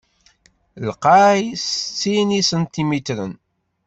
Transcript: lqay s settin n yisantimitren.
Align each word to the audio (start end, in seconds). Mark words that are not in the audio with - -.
lqay 0.87 1.41
s 1.55 1.63
settin 1.63 2.27
n 2.33 2.35
yisantimitren. 2.35 3.33